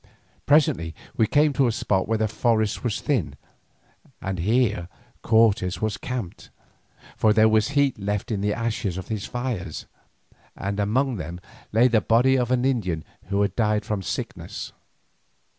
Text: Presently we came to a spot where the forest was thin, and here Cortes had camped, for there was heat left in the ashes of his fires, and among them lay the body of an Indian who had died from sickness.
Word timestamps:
Presently 0.47 0.95
we 1.15 1.27
came 1.27 1.53
to 1.53 1.67
a 1.67 1.71
spot 1.71 2.07
where 2.07 2.17
the 2.17 2.27
forest 2.27 2.83
was 2.83 2.99
thin, 3.01 3.35
and 4.19 4.39
here 4.39 4.87
Cortes 5.21 5.75
had 5.75 6.01
camped, 6.01 6.49
for 7.15 7.33
there 7.33 7.47
was 7.47 7.67
heat 7.77 7.99
left 7.99 8.31
in 8.31 8.41
the 8.41 8.51
ashes 8.51 8.97
of 8.97 9.09
his 9.09 9.27
fires, 9.27 9.85
and 10.55 10.79
among 10.79 11.17
them 11.17 11.39
lay 11.71 11.87
the 11.87 12.01
body 12.01 12.35
of 12.35 12.49
an 12.49 12.65
Indian 12.65 13.03
who 13.25 13.43
had 13.43 13.55
died 13.55 13.85
from 13.85 14.01
sickness. 14.01 14.71